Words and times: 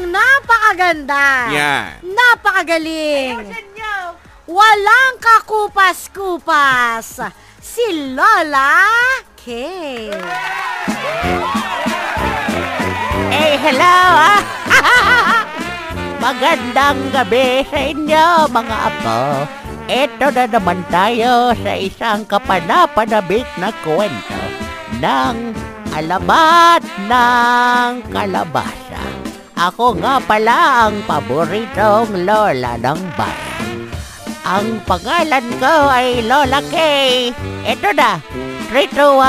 ang 0.00 0.16
napakaganda. 0.16 1.24
Yan. 1.52 2.00
Napakagaling. 2.00 3.52
Walang 4.48 5.14
kakupas-kupas. 5.20 7.20
Si 7.60 8.16
Lola 8.16 8.88
K. 9.36 9.44
Eh, 13.30 13.54
hello! 13.60 14.00
Magandang 16.24 17.12
gabi 17.12 17.60
sa 17.68 17.78
inyo, 17.84 18.26
mga 18.48 18.76
apo. 18.88 19.20
Ito 19.90 20.26
na 20.32 20.44
naman 20.48 20.80
tayo 20.88 21.52
sa 21.60 21.72
isang 21.76 22.24
kapanapanabik 22.24 23.48
na 23.60 23.68
kwento 23.84 24.40
ng 25.00 25.36
alamat 25.94 26.82
ng 27.08 27.90
kalabasa. 28.12 29.19
Ako 29.60 29.92
nga 30.00 30.16
pala 30.24 30.88
ang 30.88 31.04
paboritong 31.04 32.24
lola 32.24 32.80
ng 32.80 33.00
bayan. 33.12 33.92
Ang 34.40 34.80
pangalan 34.88 35.44
ko 35.60 35.74
ay 35.92 36.24
Lola 36.24 36.64
Kay. 36.72 37.28
Ito 37.68 37.92
na, 37.92 38.24
3, 38.72 38.88
2, 38.88 39.20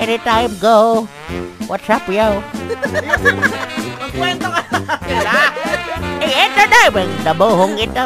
anytime 0.00 0.52
go. 0.64 1.04
What's 1.68 1.92
up, 1.92 2.08
yo? 2.08 2.40
Magkwento 4.00 4.48
ka 4.48 4.64
na. 5.12 5.52
Eh, 6.24 6.32
ito 6.48 6.62
na, 6.72 6.82
bang 6.88 7.12
nabuhong 7.20 7.76
ito. 7.76 8.04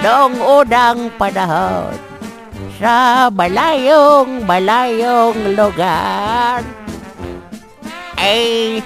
Noong 0.00 0.36
unang 0.40 1.12
panahon, 1.20 1.92
sa 2.80 3.28
malayong 3.28 4.48
malayong 4.48 5.52
lugar, 5.52 6.64
ay 8.16 8.80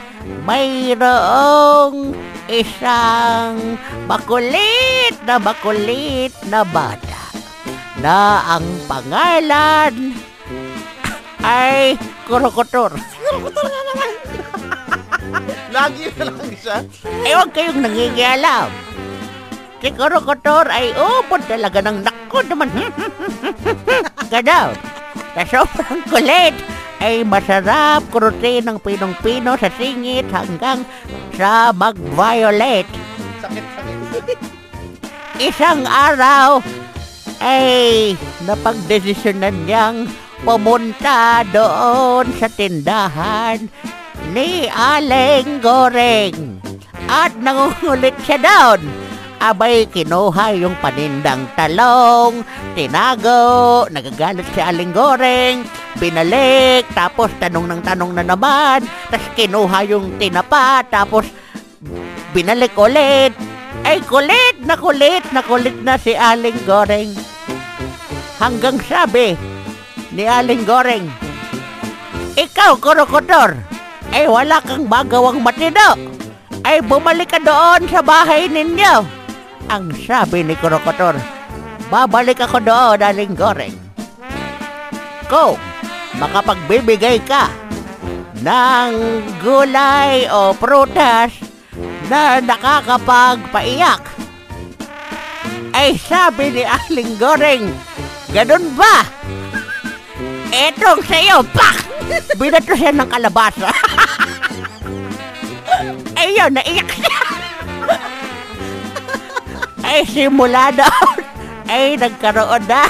mayroong 0.47 2.15
isang 2.47 3.75
makulit 4.07 5.19
na 5.27 5.43
makulit 5.43 6.31
na 6.47 6.63
bata 6.63 7.35
na 7.99 8.39
ang 8.55 8.67
pangalan 8.87 10.15
ay 11.43 11.99
Kurokotor. 12.27 12.95
Lagi 15.75 16.07
na 16.15 16.25
lang 16.31 16.55
siya. 16.59 16.77
Eh, 17.27 17.35
huwag 17.35 17.51
kayong 17.55 17.83
nangingialam. 17.83 18.71
Si 19.79 19.89
Kurokotor 19.95 20.67
ay 20.71 20.91
upod 20.95 21.43
talaga 21.47 21.79
ng 21.83 22.03
nako 22.03 22.43
naman. 22.47 22.71
Ganaw. 24.33 24.75
Sa 25.37 25.43
sobrang 25.47 26.03
kulit 26.11 26.55
ay 27.01 27.23
masarap 27.23 28.05
kurutin 28.09 28.65
ng 28.65 28.79
pinong-pino 28.81 29.55
sa 29.61 29.69
singit 29.77 30.27
hanggang 30.33 30.83
sa 31.37 31.71
mag-violet. 31.77 32.89
Sakit, 33.45 33.65
sakit. 33.77 34.39
Isang 35.37 35.85
araw 35.85 36.65
ay 37.45 38.17
napagdesisyonan 38.49 39.69
niyang 39.69 40.09
pumunta 40.41 41.45
doon 41.53 42.25
sa 42.41 42.49
tindahan 42.49 43.69
ni 44.33 44.65
Aleng 44.73 45.61
Goreng. 45.61 46.65
At 47.07 47.37
nangungulit 47.39 48.17
siya 48.25 48.41
doon. 48.41 48.81
Abay, 49.37 49.85
kinuha 49.93 50.57
yung 50.57 50.73
panindang 50.81 51.45
talong, 51.53 52.41
tinago, 52.73 53.85
nagagalit 53.93 54.49
si 54.57 54.61
Aling 54.65 54.97
Goreng, 54.97 55.61
binalik, 55.97 56.89
tapos 56.93 57.33
tanong 57.41 57.67
ng 57.73 57.83
tanong 57.83 58.13
na 58.13 58.25
naman, 58.25 58.85
tapos 59.09 59.29
kinuha 59.37 59.79
yung 59.89 60.17
tinapa, 60.21 60.85
tapos 60.89 61.27
binalik 62.37 62.77
ulit. 62.77 63.33
Ay, 63.87 64.03
kulit 64.03 64.67
na 64.67 64.75
kulit 64.75 65.23
na 65.31 65.41
kulit 65.47 65.77
na 65.85 65.95
si 66.01 66.17
Aling 66.17 66.59
Goreng. 66.67 67.13
Hanggang 68.37 68.77
sabi 68.83 69.39
ni 70.13 70.25
Aling 70.27 70.67
Goreng, 70.67 71.07
Ikaw, 72.37 72.77
Kurokotor, 72.83 73.57
ay 74.13 74.29
wala 74.29 74.61
kang 74.61 74.85
magawang 74.89 75.41
matino. 75.41 75.97
Ay 76.67 76.83
bumalik 76.83 77.31
ka 77.31 77.41
doon 77.41 77.87
sa 77.87 78.03
bahay 78.03 78.51
ninyo. 78.51 79.07
Ang 79.71 79.95
sabi 80.03 80.43
ni 80.43 80.59
Kurokotor, 80.59 81.15
babalik 81.87 82.43
ako 82.43 82.59
doon, 82.59 82.99
Aling 83.01 83.39
Goreng. 83.39 83.77
Kung 85.31 85.59
makapagbibigay 86.17 87.21
ka 87.25 87.53
ng 88.41 88.93
gulay 89.41 90.29
o 90.29 90.53
prutas 90.57 91.33
na 92.09 92.39
nakakapagpaiyak. 92.41 94.03
Ay 95.77 96.01
sabi 96.01 96.57
ni 96.57 96.65
Aling 96.65 97.21
Goreng, 97.21 97.69
ganun 98.33 98.65
ba? 98.79 99.05
Etong 100.49 101.05
sa'yo, 101.05 101.45
pak! 101.53 101.77
Binato 102.41 102.73
siya 102.73 102.95
ng 102.97 103.11
kalabasa. 103.11 103.69
Ayun, 106.17 106.57
naiyak 106.57 106.89
siya. 106.97 107.19
ay 109.91 110.01
simula 110.09 110.73
doon, 110.73 111.19
ay 111.69 112.01
nagkaroon 112.01 112.65
na 112.65 112.89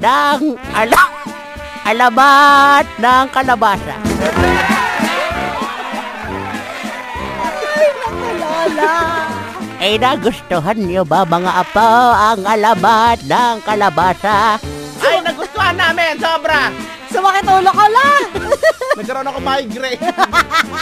ng 0.00 0.56
alam, 0.72 1.10
alamat 1.84 2.86
ng 2.96 3.24
kalabasa. 3.28 3.96
Ay 9.84 10.00
nagustuhan 10.00 10.80
niyo 10.80 11.04
ba 11.04 11.28
mga 11.28 11.60
apo 11.60 11.92
ang 12.16 12.40
alamat 12.40 13.20
ng 13.28 13.56
kalabasa? 13.68 14.56
Ay, 15.04 15.20
nagustuhan 15.20 15.76
namin. 15.76 16.16
Sobra. 16.16 16.72
Sumakit 17.12 17.44
ulo 17.44 17.68
ko 17.68 17.84
la. 17.92 18.10
Nagkaroon 18.98 19.28
ako 19.28 19.38
migraine. 19.44 20.00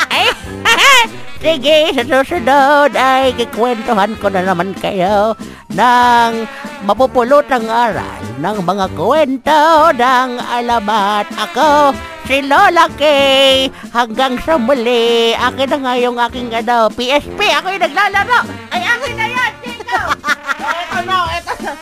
Ay, 0.06 0.30
sige, 1.42 1.90
sa 1.90 2.02
susunod 2.06 2.94
ay 2.94 3.34
kikwentuhan 3.34 4.14
ko 4.22 4.30
na 4.30 4.46
naman 4.46 4.70
kayo 4.78 5.34
ng 5.74 6.46
mapupulutang 6.86 7.66
aral 7.66 8.22
ng 8.38 8.56
mga 8.62 8.86
kwento 8.94 9.62
ng 9.90 10.30
alamat. 10.38 11.26
Ako, 11.34 11.90
si 12.30 12.46
Lola 12.46 12.86
Kay. 12.94 13.74
Hanggang 13.90 14.38
sa 14.46 14.54
muli, 14.54 15.34
akin 15.34 15.68
na 15.74 15.78
nga 15.82 15.94
yung 15.98 16.16
aking 16.22 16.54
ano, 16.54 16.86
PSP. 16.94 17.40
Ako 17.58 17.66
yung 17.74 17.84
naglalaro. 17.90 18.40
Ay, 18.70 18.82
akin 18.86 19.14
na 19.18 19.26
yan, 19.26 19.52
Tito. 19.66 20.00
eto 20.78 20.98
na, 21.02 21.16
eto 21.42 21.54
na. 21.58 21.72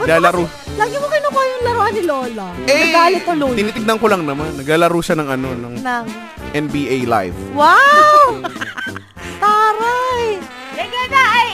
Naglalaro. 0.00 0.44
Lagi 0.80 0.96
mo 0.96 1.06
yung 1.06 1.21
laruan 1.72 1.90
ni 1.96 2.02
Lola. 2.04 2.48
Eh, 2.68 2.92
Nagalit 2.92 3.22
tuloy. 3.24 3.54
tinitignan 3.56 3.96
ko 3.96 4.06
lang 4.12 4.22
naman. 4.28 4.52
Naglalaro 4.60 5.00
siya 5.00 5.16
ng 5.16 5.28
ano, 5.32 5.48
ng 5.56 5.74
Nang. 5.80 6.06
NBA 6.52 7.08
Live. 7.08 7.36
Wow! 7.56 8.44
Taray! 9.42 10.36
Sige 10.76 11.02
na, 11.08 11.22
ay, 11.32 11.51